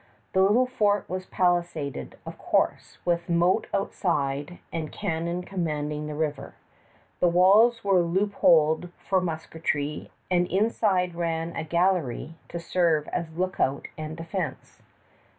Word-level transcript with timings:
The 0.33 0.41
little 0.41 0.65
fort 0.65 1.07
was 1.07 1.27
palisaded, 1.27 2.17
of 2.25 2.39
course, 2.39 2.97
with 3.05 3.29
a 3.29 3.31
moat 3.31 3.67
outside 3.71 4.57
and 4.73 4.91
cannon 4.91 5.43
commanding 5.43 6.07
the 6.07 6.15
river. 6.15 6.55
The 7.19 7.27
walls 7.27 7.83
were 7.83 8.01
loopholed 8.01 8.89
for 8.97 9.21
musketry; 9.21 10.09
and 10.31 10.47
inside 10.47 11.13
ran 11.13 11.55
a 11.55 11.63
gallery 11.63 12.33
to 12.49 12.57
serve 12.59 13.07
as 13.09 13.37
lookout 13.37 13.89
and 13.95 14.17
defense. 14.17 14.81